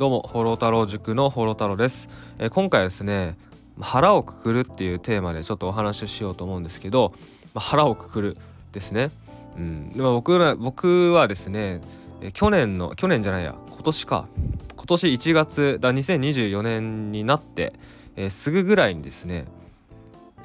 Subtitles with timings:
[0.00, 2.08] どうも、ホロ太郎塾のホロ太郎です、
[2.38, 3.36] えー、今回はですね、
[3.78, 7.12] 腹をくくるっていうテーマでちょっとお話をしようと思うんですけど、
[7.52, 8.38] まあ、腹をくくる
[8.72, 9.10] ですね。
[9.58, 11.82] うん、でも僕ら僕はですね、
[12.22, 14.26] え去年の去年じゃないや今年か。
[14.74, 17.74] 今年1月だ2024年になって、
[18.16, 19.44] えー、すぐぐらいにですね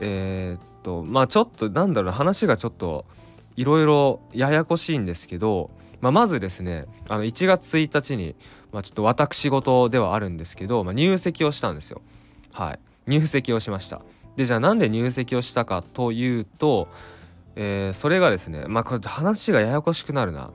[0.01, 3.05] えー、っとまあちょっとなんだろう話がちょっと
[3.55, 5.69] いろいろややこしいんですけど
[6.05, 8.35] まあ、まずですねあの1月1日に、
[8.71, 12.03] まあ、ちょっと私事ではあるんですけど、まあ、入籍をしたんですよ。
[12.53, 12.79] はい。
[13.07, 14.03] 入籍をしました。
[14.35, 16.89] でじゃあなんで入籍をしたかというと、
[17.55, 20.51] えー、それがですねまあこれ話がややこしくなるな、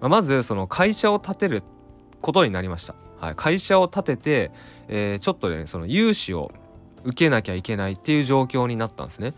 [0.00, 1.62] まあ、まずその会社を建てる
[2.22, 4.50] ことになりました、はい、会社を建てて、
[4.88, 6.50] えー、ちょっとねその融資を
[7.04, 9.34] 受けなきゃいけないっていう状況になったんですね。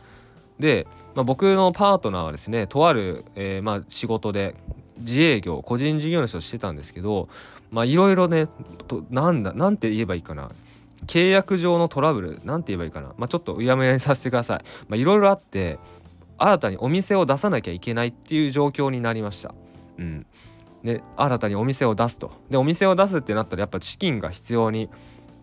[0.61, 4.55] で、まあ、僕のパートナーはですねとある、えー、まあ仕事で
[4.99, 7.29] 自営業個人事業主をしてたんですけど
[7.71, 8.49] まあいろいろね
[8.89, 10.51] となんだなんて言えばいいかな
[11.07, 14.65] 契約上のトラブルなんて言えばいいかな、まあ、ちょっとうやむやにさせてください。
[14.89, 15.79] まあ、いろいろあって
[16.39, 19.55] 新たにお店を出さなきゃいけないっていう状況になりました。
[19.99, 20.27] うん、
[20.83, 22.33] で新たにお店を出すと。
[22.51, 24.89] でお店を出すってなったらやっぱ資金が必要に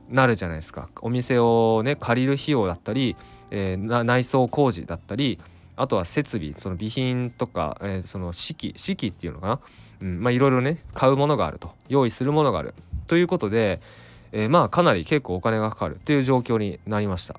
[0.10, 0.90] なるじゃないですか。
[1.02, 3.16] お店をね借りる費用だったり、
[3.52, 5.40] えー、内装工事だったり
[5.76, 9.60] あとは設備その備品とか、えー、その式式っていうのかな、
[10.02, 12.74] うんまあいろいろね買うものがあると用意するものがある。
[13.08, 13.82] ということで、
[14.32, 17.36] えー、まあかなり結構お金がかかるっていう状況になりました。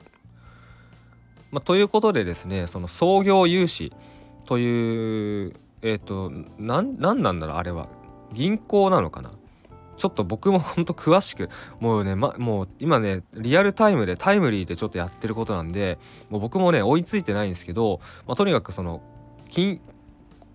[1.51, 3.93] まあ、ということでですねその創業融資
[4.47, 7.89] というえっ、ー、と何なんだろうあれは。
[8.33, 9.31] 銀行なのかな？
[9.99, 11.49] ちょっと僕もほんと詳しく
[11.79, 15.99] もうね、ま、もう今ねリアルタイムでタイムリーでちょっとやってることなんで
[16.29, 19.03] もう僕もね追いついてないんですけど、まあ、とにかくその
[19.51, 19.81] 金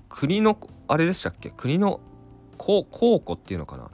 [0.10, 1.52] 国のあれでしたっけ？
[1.52, 2.00] 国の
[2.58, 3.90] 公庫っていうのかな？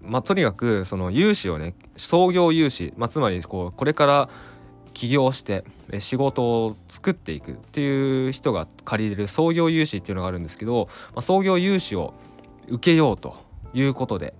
[0.00, 4.28] まあ、とにかくその融資をね創業融資、まあ、つまりこうこれから
[4.94, 5.64] 起業して
[5.98, 12.14] 仕事を作っていくっていう人が借りれる創業融資っていうのがあるんですけど、まあ、創業融資を
[12.68, 13.36] 受けようと。
[13.74, 14.34] いうことで。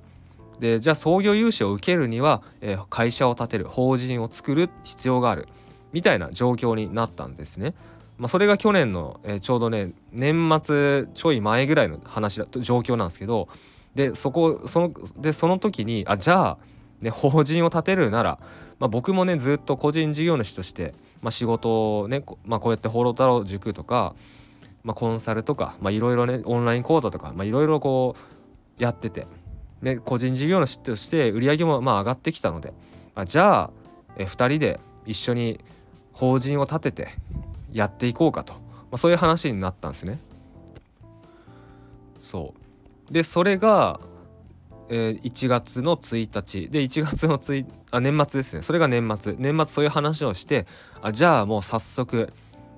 [0.60, 5.48] でじゃあ創業融資を受けるには、えー、会社を建てる法人を作る必要がある。
[5.92, 7.74] みたいな状況になったんですね。
[8.18, 13.48] まあ、それが去年の、えー、ちょうどね年末ちょい前ぐらいの話だ状況なんですけど。
[13.94, 16.58] でそこそのでその時にあじゃあ、
[17.00, 18.38] ね、法人を建てるなら、
[18.78, 24.14] まあ、僕もねずっと個人事業主として、まあ、仕事をね、まあ、こうやって「放浪太郎塾」とか、
[24.82, 28.41] まあ、コンサルとかいろいろねオンライン講座とかいろいろこう
[28.82, 29.26] やってて。
[29.82, 32.72] で個人事業主として売り上げもまあ上がってきたので。
[33.14, 33.70] あじゃあ
[34.16, 35.60] え2人で一緒に
[36.12, 37.08] 法人を立てて
[37.72, 38.58] やっていこうかと、ま
[38.92, 40.18] あ、そういう話になったんですね。
[42.22, 42.54] そ
[43.10, 43.12] う。
[43.12, 44.00] でそれが、
[44.88, 46.68] えー、1月の1日。
[46.70, 48.62] で1月の1あ年末ですね。
[48.62, 49.34] それが年末。
[49.38, 50.66] 年末そういう話をして
[51.02, 52.32] あじゃあもう早速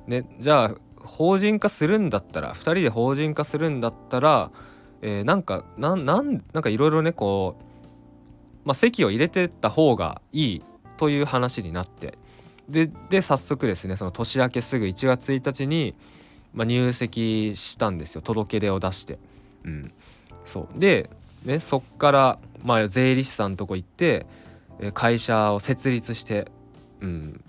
[0.07, 4.51] ねじゃあ法人化するんだったら2人で法人化するんだったら
[5.03, 7.65] えー、なんかなんなんかいろいろねこう、
[8.65, 10.63] まあ、席を入れてった方がいい
[10.97, 12.19] という話になって。
[12.69, 15.95] でで早速ですねその年明けすぐ1月1日に、
[16.55, 18.23] まあ、入籍したんですよ。
[18.23, 19.19] 届け出を出して。
[19.65, 19.93] うん、
[20.45, 20.79] そう。
[20.79, 21.11] で、
[21.45, 24.27] ね、そっから、まあ、税理士さんのとこ行って
[24.95, 26.51] 会社を設立して、
[27.01, 27.45] うん、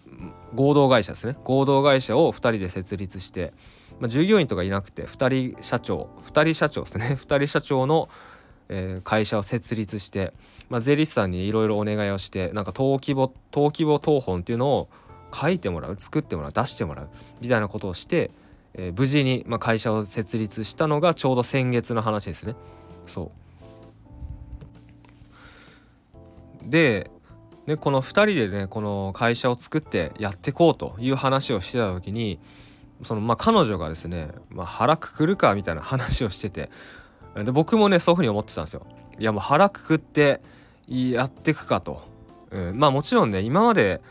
[0.54, 1.38] 合同会社ですね。
[1.44, 3.54] 合同会社を2人で設立して
[4.00, 8.10] まあ、従業員とかいなくて2人社長2人社長ですね 2人社長の、
[8.70, 10.34] えー、会社を設立して、
[10.70, 14.90] まあ、税理士さんにいろいろお願いをしてなんか登記簿登記簿謄本っていうのを
[15.34, 17.10] 書いてもらう作ってもらう出してもらう
[17.42, 18.32] みたいなことをして、
[18.74, 22.56] えー、無事に、まあ、会社を設立したのがちょうど先月の話ですね。
[23.08, 23.32] そ
[26.66, 27.12] うで
[27.68, 32.40] ね、この2人でねこの会社を作ってやっていこうという話をしてた時に
[33.04, 36.70] そのまあ彼女がですね、まあ、腹くくるかみたいな話をしてて
[37.36, 38.86] で僕もねそういうふうに思ってたんですよ。
[39.20, 40.42] いやもう腹くくって
[40.88, 42.02] やってくかと、
[42.52, 44.02] うん、まあもちろんね今まで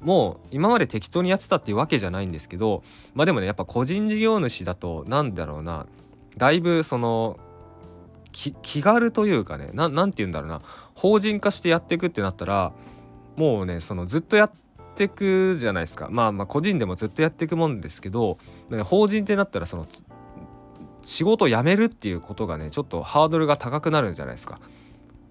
[0.00, 2.82] もう今まで適当にやってたっていうわけじゃないんですけど
[3.14, 5.86] まあでもねやっぱ個人事業主だとなんだろうな
[6.36, 7.38] だいぶその
[8.32, 10.60] 気軽というかね何て言うんだろうな
[10.94, 12.72] 法人化してやっていくってなったら
[13.36, 14.50] もうねそのずっとやっ
[14.94, 16.08] ってくじゃないですか。
[16.10, 18.38] まあまあ個人でもずっとやっていくもんですけど
[18.84, 19.86] 法人ってなったらその
[21.02, 24.60] 仕事を辞めるっていうことがねちょっとハードルが高くなるんじゃないですか。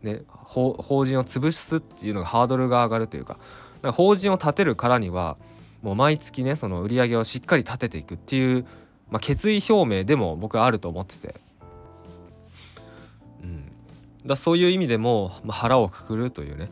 [0.04, 3.38] ね、法人を潰すっていうのがハードルが上がるというか
[3.82, 5.38] か法人を立てるからには
[5.82, 8.66] もう毎月ねその売り上げをしっかり立てていくっていう、
[9.10, 11.36] まあ、決意表明でも僕はあると思ってて、
[13.44, 13.72] うん、
[14.26, 16.70] だそういう意味でも、まあ、腹をくくるというね。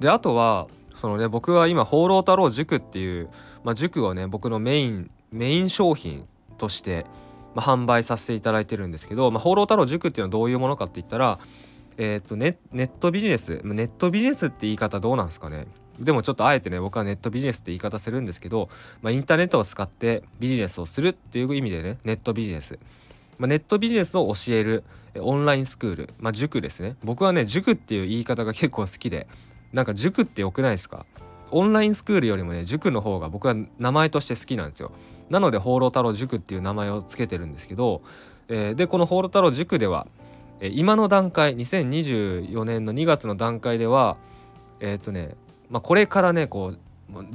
[0.00, 0.68] であとは
[0.98, 3.28] そのね僕は今放浪太郎塾っていう、
[3.62, 6.26] まあ、塾をね僕のメインメイン商品
[6.58, 7.06] として、
[7.54, 11.38] まあ、販売させていただいてるんですけど、まあ、放浪太郎塾っていうのはどういうものかって言ったら
[11.98, 15.66] えっ、とネネットビジネスネットビジネスって言い方どうなんですかね。
[16.00, 18.68] でもちょっとあえてね僕はネットビジネスって言い方するんですけど、
[19.02, 22.78] まあ、インターネットを使ってビジネスをするっていう意味でねネットビジネス、
[23.36, 24.84] まあ、ネットビジネスを教える
[25.20, 26.94] オンラインスクール、まあ、塾ですね。
[27.02, 29.26] 僕はね塾っていう言い方が結構好きで
[29.72, 31.06] なんか塾って良くないですか？
[31.50, 34.92] オンラインスクールよりもね塾の方が僕は名前として好きなんですよ。
[35.30, 38.02] なので放浪太郎塾っていう名前を付けてるんですけど、
[38.48, 40.06] えー、でこの放浪太郎塾では、
[40.60, 44.16] えー、今の段階2024年の2月の段階では
[44.80, 45.34] えっ、とね
[45.70, 46.78] まあ、これからねこう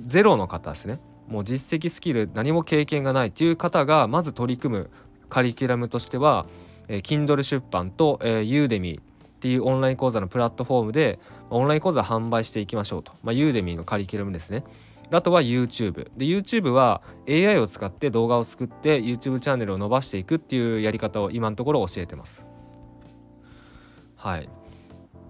[0.06, 1.00] ゼロの方ですね。
[1.28, 4.90] もう実績スキル何も経験がないっていう方がまず取り組む
[5.30, 6.46] カリキュラムとしては、
[6.88, 11.20] えー、Kindle 出版と、えー、ユーデミっていうオンライン講座のプラットフォームで
[11.54, 14.64] オンライン講座販売していきましょうと、まあ、ユーデミのカリキュラムですね。
[15.12, 22.46] あとは YouTube で YouTube は AI を使って動画を作って YouTube チャンネルを伸ばしていくっていうやり方を今のところ教えてます。
[24.16, 24.50] はい。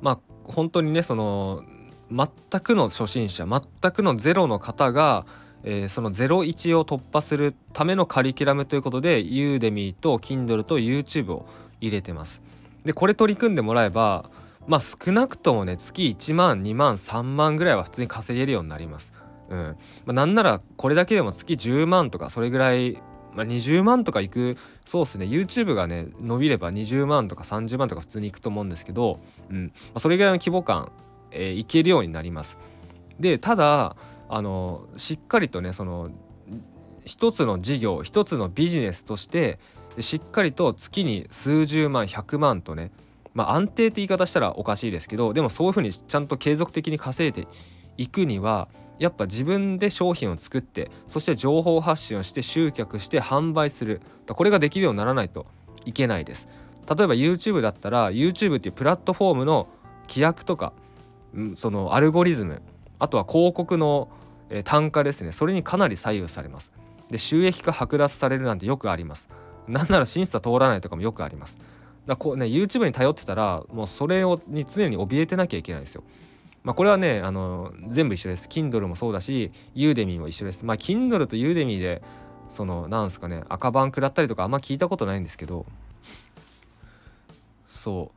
[0.02, 1.64] まあ本当にねその
[2.12, 2.28] 全
[2.62, 5.26] くの初心者全くのゼロの方が、
[5.64, 11.46] えー、その01を突破するためのカリキュラムということでユーデミーと Kindle と YouTube を
[11.82, 12.42] 入れてます。
[12.86, 14.30] でこれ取り組んでもらえば
[14.68, 19.14] まあ少なくともね月1万2万3万ぐらいは普通に稼げるようになります。
[19.50, 19.60] うん
[20.06, 22.94] まあ、なんならこれだけでも月10万とかそれぐらい、
[23.34, 29.20] まあ、20万とかいくそうっすね YouTube がね伸びれば20万とか30万とか普通にいくと思うんですけど、
[29.50, 30.92] うんまあ、それぐらいの規模感
[31.34, 32.58] えー、いけるようになります。
[33.20, 33.96] でただ
[34.30, 36.10] あのしっかりとねその
[37.06, 39.60] 一つの事業一つのビジネスとして
[40.00, 42.92] しっかりと月に数十万100万とね
[43.34, 47.48] まあ安定って言い方したらおかしいですけどでもそういうふうにちゃんと継続的に稼いで
[47.98, 48.68] いくには
[49.00, 54.02] やっぱ自分で商品を作ってそして情報発信をして集客して販売する。
[54.28, 55.46] これができるようにならないと
[55.86, 56.48] いけないです。
[56.88, 59.68] 例えば YouTube だったら YouTube っていうプラットフォームの
[60.08, 60.74] 規約とか
[61.56, 62.62] そのアルゴリズム
[63.00, 64.10] あとは広告の
[64.64, 65.32] 単価ですね。
[65.32, 66.72] それにかなり左右されます。
[67.10, 69.30] で収益化剥奪されるなんてよくあります。
[69.68, 71.58] なんなら審査通らないとかもよくあります。
[72.06, 76.04] だこうね YouTube に頼ってたらもうそれをに常に怯えてなきゃいけないですよ。
[76.64, 78.48] まあこれはねあの全部一緒です。
[78.48, 80.66] Kindle もそうだしユーデミーも一緒です。
[80.66, 82.02] まあ Kindle とユーデミーで
[82.50, 85.66] そのなんですかね赤番食らったりとかあんま聞いたことないんですけど。
[87.68, 88.12] そ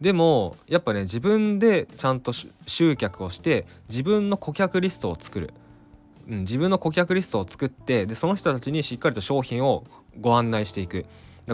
[0.00, 0.02] う。
[0.02, 5.54] でもやっぱね自分でちゃんと集客をして自分の顧客リストを作る、
[6.28, 9.84] うん、自分の顧客リストを作ってでその人たちにしっかりと商品を
[10.20, 11.06] ご案内していく。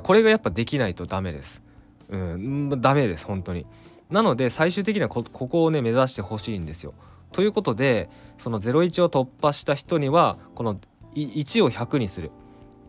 [0.02, 1.62] これがやっぱできないとダメです、
[2.08, 3.66] うん、ダメです本当に。
[4.10, 6.94] なので最終的にはここをね目指してほしいんですよ。
[7.32, 8.08] ということで
[8.38, 10.80] その01を突破した人にはこの
[11.14, 12.30] 1を100にする。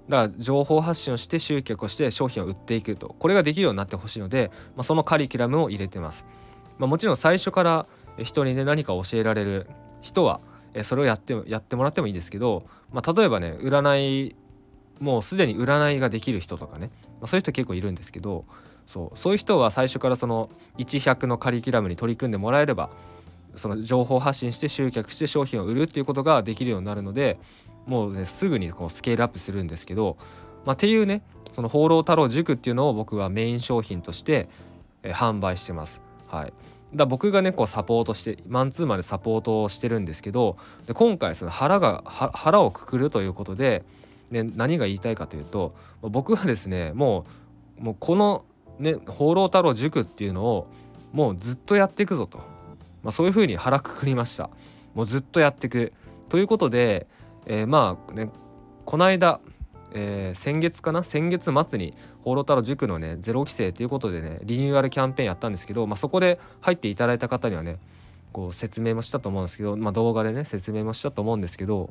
[0.08, 3.16] だから情報発信をして集客をして商品を売っていくと。
[3.20, 6.26] これができるようになってほしいので、まあ、そのカリキュラムを入れてます、
[6.80, 7.86] まあ、もちろん最初から
[8.18, 9.68] 人にね何か教えられる
[10.02, 10.42] 人は
[10.84, 14.36] それをやってやってもらってもいいですけど、まあ、例えばね占い
[15.00, 16.90] もうすでに占いができる人とかね、
[17.22, 18.46] まあ、そういう人結構いるんですけど
[18.90, 22.90] そうそういう人は最初からその1100のカリキュラムに取り組んでもらえれば
[23.54, 27.38] その情報発信して集客して商品を売るっていうことができるようになるので
[27.86, 30.18] もうねすぐにこうスケールアップするんですけど、
[30.66, 31.22] まあ、っていうね
[31.54, 34.50] その放浪太郎塾っていうのを僕はメイン商品として、
[35.04, 36.02] 販売してます。
[36.28, 36.54] はい、
[36.96, 43.84] だ僕がねこうサポートしてマンツーマンでサポートをしてるんですけどで今回その腹が腹をくくるということで、
[44.32, 47.26] ね、何が言いたいかというと僕はですねも
[47.80, 48.46] うもうこの
[48.80, 50.68] ね放浪太郎塾っていうのを
[51.14, 52.40] もうずっとやっていくぞと、
[53.04, 54.50] まあ、そういうふうに腹くくりました。
[54.96, 55.94] もうずっとやっていく。
[56.30, 57.08] ということで
[57.46, 58.30] えー、まあね
[58.86, 59.40] この間、
[59.94, 61.04] えー、先月かな？
[61.04, 67.80] 先月末に「放浪太郎塾」のねゼロ規制ということでねリニューアルキャンペーンやったんですけど、まあ、そこで入っていただいた方にはね
[68.34, 71.90] こう説明もしたと思うんですけど、まあ、動画でね説明もしたと思うんですけど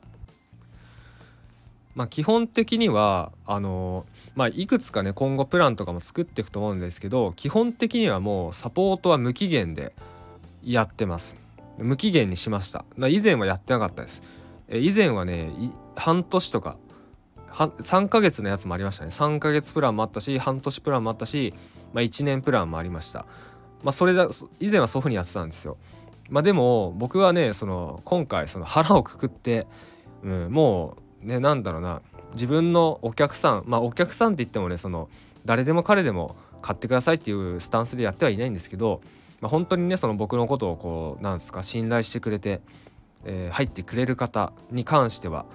[1.99, 9.93] まあ、基本的にはあのまあ、いくつかね今後プランとかも作っていくと思うんですけど基本的にはもうサポートは無期限で
[10.63, 11.37] やってます。
[11.77, 12.85] 無期限にしました。
[13.09, 14.23] 以前はやってなかったです。
[14.69, 15.51] え以前はね
[15.97, 16.77] 半年とか
[17.51, 19.11] 3ヶ月のやつもありましたね。
[19.11, 21.53] 3ヶ月プランもあったし半年プランもあったし、
[21.93, 23.27] まあ、1年プランもありました。
[23.83, 24.29] まあそれだ
[24.61, 25.77] 以前はそういう風にやってたんですよ。
[26.31, 29.67] まあでも僕はねその今回その腹をくくって、
[30.23, 32.03] うん、もうねなんだろうな。
[32.33, 35.09] 自分のお客さんまあお客さんって言ってもねその
[35.45, 39.01] 誰でも彼でも買ってくださいっていうスタンスでやってはいないんですけど、
[39.41, 42.61] まあ、本当にねその僕のことをこうなんですか信頼してくれて、
[43.25, 45.47] えー、入ってくれる方に関しては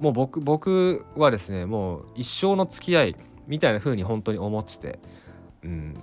[0.00, 4.98] もう僕僕はですねもう一生の付き合いみたいな風に本当に思ってて、
[5.62, 5.94] うん、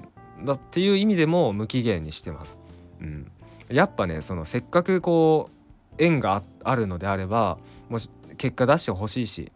[0.46, 2.60] だっていう意味でも無期限にしてます。
[3.02, 3.32] うん、
[3.70, 7.58] やっぱねそのせっかくこう縁があるのであれば
[7.90, 9.52] もし結果出してほしいし、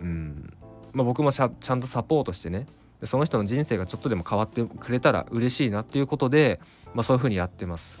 [0.00, 0.52] うん。
[0.92, 2.66] まあ、僕もちゃんとサポートしてね。
[3.00, 6.60] でその人の人生がちょっとでも変わってくれたら嬉しいなっていうことで、
[6.94, 7.98] まあ、そういう風にやってます。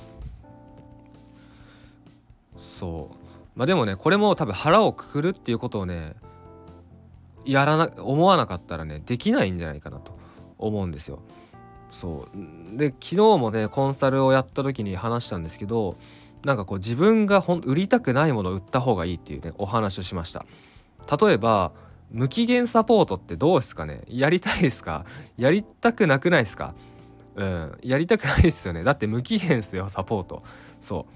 [2.56, 3.14] そう。
[3.54, 6.14] まあでもねこれも多分腹をくくるっていうことをね
[7.44, 10.16] やらな思わなかったらねできないんじゃないかなと
[10.58, 11.20] 思うんですよ。
[11.96, 12.28] そ
[12.74, 12.76] う。
[12.76, 15.96] で昨日もねコンサルをやった時に話したんですけど
[16.44, 20.44] なんかこう自分がほん売りたくないものを売った方がいいっていうねお話をしました。
[21.20, 21.72] 例えば
[22.10, 24.02] 無期限サポートってどうですかね？
[24.08, 25.06] やりたいですか？
[25.38, 26.74] やりたくなくないですか？
[27.34, 28.84] うんやりたくないですよね。
[28.84, 30.42] だって無期限ですよサポート。
[30.80, 31.06] そ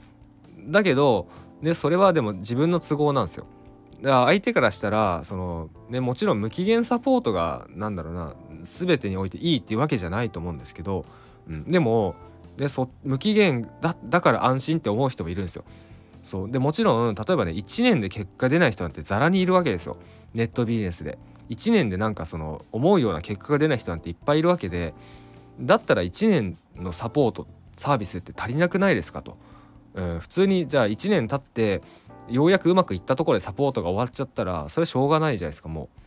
[0.66, 0.72] う。
[0.72, 1.28] だけど
[1.62, 3.44] でそれはでも自分の都合なんですよ。
[4.00, 11.04] だから相手からしたらその、ね、もちろん無期限サポートが何だろうな全てにおいていいっていうわけじゃないと思うんですけど、
[11.48, 12.14] うん、でも
[12.56, 15.64] でそ無期限だだから安心って思う人もいるんですよ。
[16.22, 19.96] そうでもちろん例えばね1年で結果出ない人なんてざらにいるわけですよ
[20.34, 21.18] ネットビジネスで。
[21.48, 24.94] 1年でなんかその思うような結果が出ない人なんていっぱいいるわけで
[25.60, 29.36] だったら1年のサポートサービスって足りなくないですかと。
[29.94, 31.82] うん、普通にじゃあ1年経って
[32.28, 35.99] ようやくうまくいったところでサポートが終わっちゃったらそれしょうがないじゃないですかもう。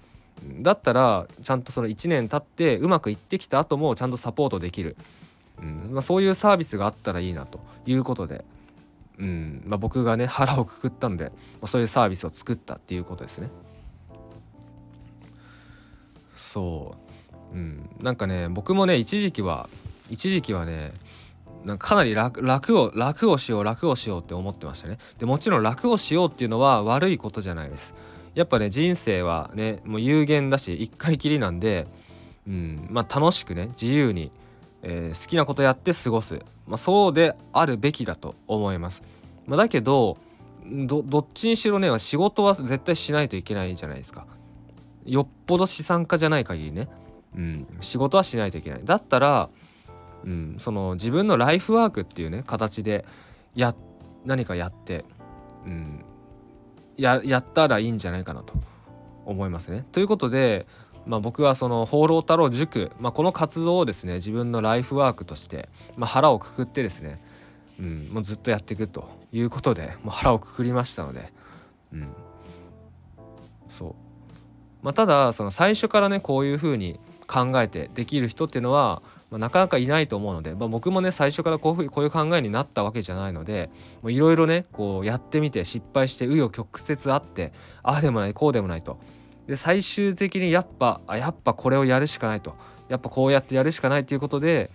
[0.59, 4.97] だったらちゃんとその1年経ってうまくいってきた後もちゃんとサポートできる。
[5.61, 8.43] うんまあ、そういうサービスがあったらいいなということで、
[9.19, 11.31] うんまあ、僕がね腹をくくったので、ま
[11.63, 13.49] あ、そういうサービスを作ったっていうことですね。
[16.35, 16.95] そ
[17.53, 19.69] う、うん、なんかね僕もね一時期は
[20.09, 20.93] 一時期はね
[21.63, 24.97] なんかかなり楽楽を楽をしよう楽をしようって思ってましたね。
[25.17, 27.95] でもちろん楽をしようっていうのは悪いことじゃないです。
[28.35, 31.87] やっぱね人生はねもう有限だし一回きりなんで、
[32.47, 34.31] うんまあ、楽しくね自由に
[34.83, 36.35] えー、好きなことやって過ごす、
[36.67, 39.01] まあ、そうであるべきだと思います。
[39.47, 40.17] まあ、だけど
[40.65, 44.27] どっちにしろね仕事は絶対しないといけないじゃないですか。
[45.05, 46.89] よっぽど資産家じゃない限りね、
[47.35, 48.81] うん、仕事はしないといけない。
[48.83, 49.49] だったら、
[50.25, 53.05] うん、その自分のライフワークっていうね形で
[53.55, 53.73] や
[54.25, 55.05] 何かやって、
[55.65, 56.05] うん、
[56.97, 58.53] ややったらいいんじゃないかなと
[59.25, 59.85] 思いますね。
[59.91, 60.67] ということで
[61.05, 67.21] まあ、僕はその放浪太郎塾、まあ、この活動をですね自分のライフワークとして、まあ、腹をくくってですね、
[67.79, 71.33] うん、もうずっとやっていくということでもう腹をくくりましたので、
[71.91, 72.07] うん、
[73.67, 73.95] そう
[74.81, 79.01] まあ、ただその最初からねこういうふうに考えてできる人っていうのは、
[79.33, 83.71] まあ、なかなかいないと思うので、まあ、僕もね最初からこういうこういう考えになったわけじゃないので
[84.05, 88.99] いろいろねこうやってみて失敗して紆余曲折あってああでもないこうでもないと。
[89.47, 92.55] で最終的にやっぱあやっぱこれをやるしかないと。
[92.89, 94.69] やっぱこうやってやるしかないということで、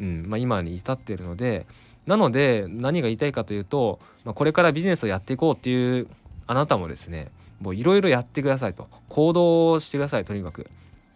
[0.00, 1.66] うんまあ、今に至っているので
[2.06, 6.08] なので何が言いたいかというと、まあ、これからビジネスをやっていこうっていう
[6.48, 7.28] あなたもですね
[7.60, 8.88] もういろいろやってくださいと。
[9.08, 10.66] 行動してくださいとにかく。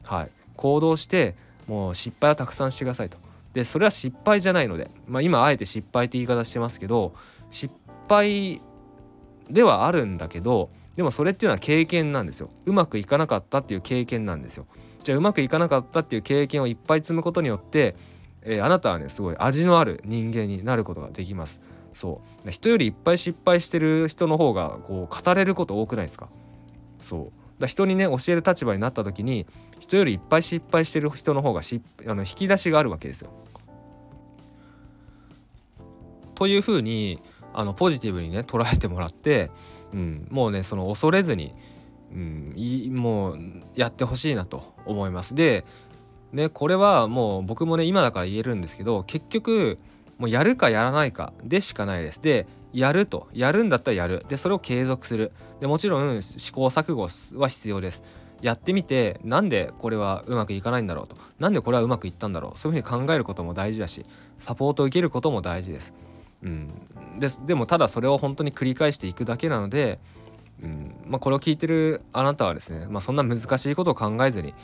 [0.04, 0.28] はい。
[0.56, 1.34] 行動して
[1.66, 3.18] もう失敗をたくさんしてくださいと。
[3.52, 7.14] でそれは失敗じゃないので、まあ、今あえて失敗って言い方してますけど
[7.50, 7.73] 失
[8.09, 8.61] 敗
[9.49, 12.50] ではあるんだけどでもそれっていうのは経験なんですよ。
[12.66, 14.66] うまくいかなかったっていう経験なんですよ。
[15.02, 17.94] じゃあうまくいかなかったっていう経験をいっぱい積むことによって、
[18.42, 21.61] えー、あなたはねすごい味のある人間になることができます。
[21.92, 22.50] そう。
[22.50, 26.28] 人よりいっぱい失敗してる人の方がこう語れること多くないですか？
[27.00, 27.43] そう。
[27.58, 29.46] だ人にね教える立場になった時に
[29.78, 33.30] 人よりいっぱい失敗してる人の方がしあの引き出しがあるわけですよ。
[36.34, 37.20] というふうに
[37.52, 39.50] あのポジティブにね捉えてもらって
[39.94, 41.54] うん、もうねその恐れずに、
[42.12, 43.38] うん、いもう
[43.76, 45.34] やってほしいなと思います。
[45.34, 45.64] で
[46.32, 49.78] ねこれはもう僕もね今だから言えるんですけど結局
[50.18, 52.20] もうやるかやらないかでしかないです。
[52.20, 53.28] でやると。
[53.32, 54.24] やるんだったらやる。
[54.28, 55.32] でそれを継続する。
[55.60, 58.02] でもちろん試行錯誤は必要です。
[58.42, 61.16] やってみてなんでこれはうまくいかないんだろうと。
[61.38, 62.58] なんでこれはうまくいったんだろう。
[62.58, 64.04] そういうふうに考えることも大事だし
[64.38, 65.94] サポートを受けることも大事です。
[66.42, 66.68] うん、
[67.18, 69.98] ででもただそれを本当に繰り返していくだけなので、
[70.62, 70.94] うん。
[71.06, 74.54] まあ、これを聞いてるあなたはですね、まあ、そんな難しいことを考えずに、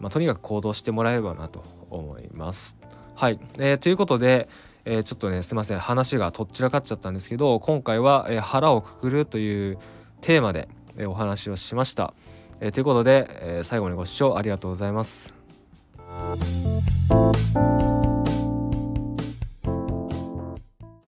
[0.00, 2.76] まあ、とにかく行動してもらえればなと思います。
[3.14, 4.48] はい、えー、ということで、
[4.84, 9.78] えー、ちょっとねすいません話がとっちらかっちゃったんですけど今回は、えー、腹をくくるという
[10.20, 12.14] テーマで、えお話をしました。
[12.60, 15.34] えということで、え最後にご視聴ありがとうございます。